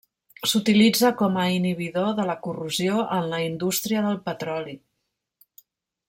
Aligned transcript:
S'utilitza 0.51 1.09
com 1.17 1.35
a 1.41 1.43
inhibidor 1.57 2.09
de 2.19 2.25
la 2.29 2.37
corrosió 2.47 3.03
en 3.17 3.27
la 3.33 3.41
indústria 3.51 4.01
del 4.07 4.17
petroli. 4.31 4.73